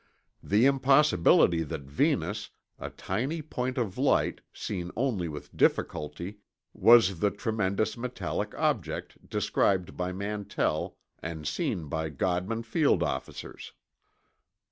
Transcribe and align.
The 0.41 0.65
impossibility 0.65 1.61
that 1.61 1.81
Venus—a 1.83 2.89
tiny 2.89 3.43
point 3.43 3.77
of 3.77 3.99
light, 3.99 4.41
seen 4.51 4.89
only 4.95 5.27
with 5.27 5.55
difficulty—was 5.55 7.19
the 7.19 7.29
tremendous 7.29 7.95
metallic 7.95 8.55
object 8.57 9.29
described 9.29 9.95
by 9.95 10.11
Mantell 10.11 10.97
and 11.21 11.47
seen 11.47 11.87
by 11.87 12.09
Godman 12.09 12.63
Field 12.63 13.03
officers. 13.03 13.73